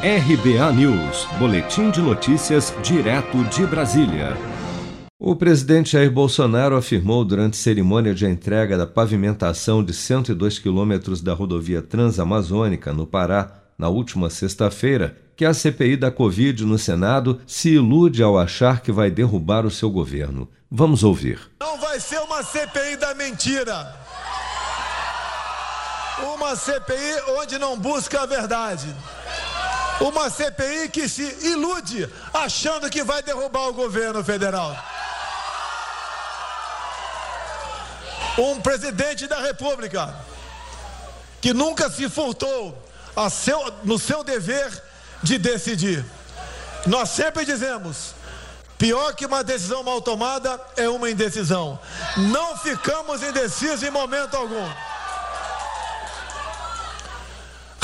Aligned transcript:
RBA 0.00 0.72
News, 0.74 1.26
Boletim 1.40 1.90
de 1.90 2.00
Notícias, 2.00 2.72
direto 2.84 3.42
de 3.46 3.66
Brasília. 3.66 4.36
O 5.18 5.34
presidente 5.34 5.90
Jair 5.90 6.08
Bolsonaro 6.08 6.76
afirmou 6.76 7.24
durante 7.24 7.56
cerimônia 7.56 8.14
de 8.14 8.24
entrega 8.24 8.78
da 8.78 8.86
pavimentação 8.86 9.82
de 9.82 9.92
102 9.92 10.60
quilômetros 10.60 11.20
da 11.20 11.34
rodovia 11.34 11.82
Transamazônica, 11.82 12.92
no 12.92 13.08
Pará, 13.08 13.54
na 13.76 13.88
última 13.88 14.30
sexta-feira, 14.30 15.16
que 15.34 15.44
a 15.44 15.52
CPI 15.52 15.96
da 15.96 16.12
Covid 16.12 16.64
no 16.64 16.78
Senado 16.78 17.40
se 17.44 17.70
ilude 17.70 18.22
ao 18.22 18.38
achar 18.38 18.82
que 18.82 18.92
vai 18.92 19.10
derrubar 19.10 19.66
o 19.66 19.70
seu 19.70 19.90
governo. 19.90 20.48
Vamos 20.70 21.02
ouvir. 21.02 21.40
Não 21.58 21.76
vai 21.80 21.98
ser 21.98 22.20
uma 22.20 22.44
CPI 22.44 22.98
da 22.98 23.14
mentira. 23.14 23.96
Uma 26.22 26.54
CPI 26.54 27.20
onde 27.40 27.58
não 27.58 27.76
busca 27.76 28.22
a 28.22 28.26
verdade. 28.26 28.94
Uma 30.00 30.30
CPI 30.30 30.88
que 30.90 31.08
se 31.08 31.22
ilude 31.46 32.08
achando 32.32 32.88
que 32.88 33.02
vai 33.02 33.22
derrubar 33.22 33.68
o 33.68 33.72
governo 33.72 34.22
federal. 34.22 34.76
Um 38.38 38.60
presidente 38.60 39.26
da 39.26 39.40
República 39.40 40.14
que 41.40 41.52
nunca 41.52 41.90
se 41.90 42.08
furtou 42.08 42.76
seu, 43.30 43.72
no 43.82 43.98
seu 43.98 44.22
dever 44.22 44.70
de 45.22 45.38
decidir. 45.38 46.04
Nós 46.86 47.10
sempre 47.10 47.44
dizemos: 47.44 48.14
pior 48.76 49.14
que 49.14 49.26
uma 49.26 49.42
decisão 49.42 49.82
mal 49.82 50.00
tomada 50.00 50.60
é 50.76 50.88
uma 50.88 51.10
indecisão. 51.10 51.78
Não 52.16 52.56
ficamos 52.56 53.22
indecisos 53.22 53.82
em 53.82 53.90
momento 53.90 54.36
algum. 54.36 54.68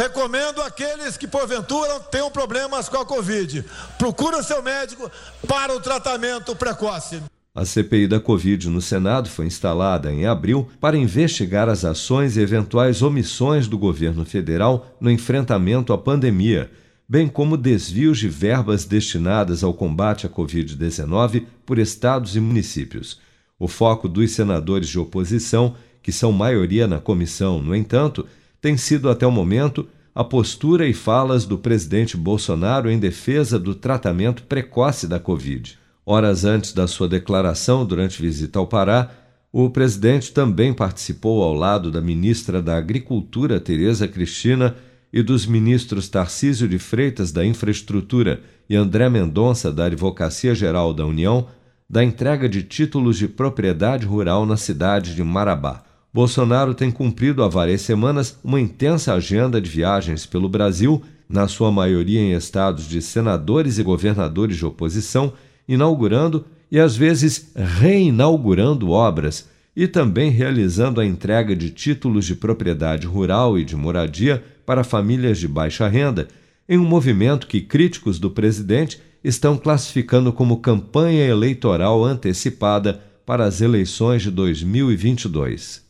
Recomendo 0.00 0.62
àqueles 0.62 1.18
que 1.18 1.28
porventura 1.28 2.00
tenham 2.00 2.30
problemas 2.30 2.88
com 2.88 2.96
a 2.96 3.04
Covid, 3.04 3.62
procure 3.98 4.36
o 4.36 4.42
seu 4.42 4.62
médico 4.62 5.10
para 5.46 5.76
o 5.76 5.80
tratamento 5.80 6.56
precoce. 6.56 7.22
A 7.54 7.66
CPI 7.66 8.06
da 8.06 8.18
Covid 8.18 8.70
no 8.70 8.80
Senado 8.80 9.28
foi 9.28 9.44
instalada 9.44 10.10
em 10.10 10.24
abril 10.24 10.66
para 10.80 10.96
investigar 10.96 11.68
as 11.68 11.84
ações 11.84 12.38
e 12.38 12.40
eventuais 12.40 13.02
omissões 13.02 13.68
do 13.68 13.76
governo 13.76 14.24
federal 14.24 14.96
no 14.98 15.10
enfrentamento 15.10 15.92
à 15.92 15.98
pandemia 15.98 16.70
bem 17.06 17.26
como 17.26 17.56
desvios 17.56 18.20
de 18.20 18.28
verbas 18.28 18.84
destinadas 18.84 19.64
ao 19.64 19.74
combate 19.74 20.28
à 20.28 20.30
Covid-19 20.30 21.44
por 21.66 21.76
estados 21.76 22.36
e 22.36 22.40
municípios. 22.40 23.20
O 23.58 23.66
foco 23.66 24.08
dos 24.08 24.30
senadores 24.30 24.88
de 24.88 24.96
oposição, 24.96 25.74
que 26.00 26.12
são 26.12 26.30
maioria 26.30 26.86
na 26.86 27.00
comissão, 27.00 27.60
no 27.60 27.74
entanto, 27.74 28.24
tem 28.60 28.76
sido 28.76 29.08
até 29.08 29.26
o 29.26 29.30
momento 29.30 29.88
a 30.14 30.24
postura 30.24 30.86
e 30.86 30.92
falas 30.92 31.44
do 31.46 31.56
presidente 31.56 32.16
Bolsonaro 32.16 32.90
em 32.90 32.98
defesa 32.98 33.58
do 33.58 33.74
tratamento 33.74 34.42
precoce 34.42 35.06
da 35.06 35.18
Covid. 35.20 35.78
Horas 36.04 36.44
antes 36.44 36.72
da 36.72 36.86
sua 36.86 37.08
declaração 37.08 37.84
durante 37.84 38.20
visita 38.20 38.58
ao 38.58 38.66
Pará, 38.66 39.10
o 39.52 39.70
presidente 39.70 40.32
também 40.32 40.72
participou 40.72 41.42
ao 41.42 41.54
lado 41.54 41.90
da 41.90 42.00
ministra 42.00 42.60
da 42.60 42.76
Agricultura, 42.76 43.60
Tereza 43.60 44.06
Cristina, 44.06 44.76
e 45.12 45.22
dos 45.22 45.44
ministros 45.44 46.08
Tarcísio 46.08 46.68
de 46.68 46.78
Freitas 46.78 47.32
da 47.32 47.44
Infraestrutura 47.44 48.40
e 48.68 48.76
André 48.76 49.08
Mendonça 49.08 49.72
da 49.72 49.86
Advocacia 49.86 50.54
Geral 50.54 50.94
da 50.94 51.04
União 51.04 51.48
da 51.88 52.04
entrega 52.04 52.48
de 52.48 52.62
títulos 52.62 53.18
de 53.18 53.26
propriedade 53.26 54.06
rural 54.06 54.46
na 54.46 54.56
cidade 54.56 55.16
de 55.16 55.24
Marabá. 55.24 55.82
Bolsonaro 56.12 56.74
tem 56.74 56.90
cumprido 56.90 57.42
há 57.42 57.48
várias 57.48 57.82
semanas 57.82 58.36
uma 58.42 58.60
intensa 58.60 59.14
agenda 59.14 59.60
de 59.60 59.70
viagens 59.70 60.26
pelo 60.26 60.48
Brasil, 60.48 61.00
na 61.28 61.46
sua 61.46 61.70
maioria 61.70 62.20
em 62.20 62.32
estados 62.32 62.88
de 62.88 63.00
senadores 63.00 63.78
e 63.78 63.82
governadores 63.84 64.56
de 64.56 64.66
oposição, 64.66 65.32
inaugurando 65.68 66.44
e 66.70 66.80
às 66.80 66.96
vezes 66.96 67.52
reinaugurando 67.54 68.90
obras 68.90 69.48
e 69.76 69.86
também 69.86 70.30
realizando 70.30 71.00
a 71.00 71.06
entrega 71.06 71.54
de 71.54 71.70
títulos 71.70 72.26
de 72.26 72.34
propriedade 72.34 73.06
rural 73.06 73.56
e 73.56 73.64
de 73.64 73.76
moradia 73.76 74.42
para 74.66 74.82
famílias 74.82 75.38
de 75.38 75.46
baixa 75.46 75.86
renda, 75.86 76.26
em 76.68 76.76
um 76.76 76.84
movimento 76.84 77.46
que 77.46 77.60
críticos 77.60 78.18
do 78.18 78.30
presidente 78.30 79.00
estão 79.22 79.56
classificando 79.56 80.32
como 80.32 80.56
campanha 80.56 81.24
eleitoral 81.24 82.04
antecipada 82.04 83.00
para 83.24 83.44
as 83.44 83.60
eleições 83.60 84.22
de 84.22 84.30
2022. 84.30 85.89